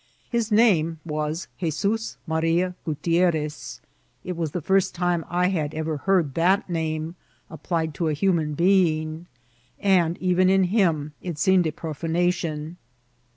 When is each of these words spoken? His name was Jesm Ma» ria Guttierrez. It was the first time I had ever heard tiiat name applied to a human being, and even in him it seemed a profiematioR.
His 0.31 0.51
name 0.51 0.99
was 1.05 1.47
Jesm 1.61 2.17
Ma» 2.25 2.37
ria 2.39 2.73
Guttierrez. 2.87 3.81
It 4.23 4.35
was 4.35 4.49
the 4.49 4.59
first 4.59 4.95
time 4.95 5.23
I 5.29 5.49
had 5.49 5.75
ever 5.75 5.97
heard 5.97 6.33
tiiat 6.33 6.67
name 6.67 7.13
applied 7.51 7.93
to 7.93 8.07
a 8.07 8.13
human 8.13 8.55
being, 8.55 9.27
and 9.79 10.17
even 10.17 10.49
in 10.49 10.63
him 10.63 11.13
it 11.21 11.37
seemed 11.37 11.67
a 11.67 11.71
profiematioR. 11.71 12.77